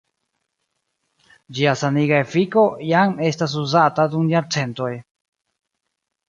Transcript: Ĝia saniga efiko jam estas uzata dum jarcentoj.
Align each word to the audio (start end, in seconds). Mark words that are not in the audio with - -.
Ĝia 1.57 1.73
saniga 1.81 2.21
efiko 2.25 2.63
jam 2.93 3.13
estas 3.27 3.53
uzata 3.65 4.07
dum 4.15 4.33
jarcentoj. 4.33 4.91